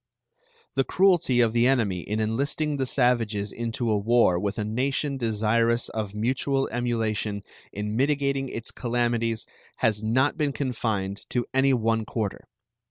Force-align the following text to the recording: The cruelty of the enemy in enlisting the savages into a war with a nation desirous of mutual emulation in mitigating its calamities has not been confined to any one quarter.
The 0.73 0.83
cruelty 0.83 1.41
of 1.41 1.53
the 1.53 1.67
enemy 1.67 1.99
in 1.99 2.19
enlisting 2.19 2.77
the 2.77 2.87
savages 2.87 3.51
into 3.51 3.91
a 3.91 3.99
war 3.99 4.39
with 4.39 4.57
a 4.57 4.63
nation 4.65 5.15
desirous 5.15 5.89
of 5.89 6.15
mutual 6.15 6.67
emulation 6.71 7.43
in 7.71 7.95
mitigating 7.95 8.49
its 8.49 8.71
calamities 8.71 9.45
has 9.75 10.01
not 10.01 10.37
been 10.37 10.53
confined 10.53 11.21
to 11.29 11.45
any 11.53 11.71
one 11.75 12.05
quarter. 12.05 12.47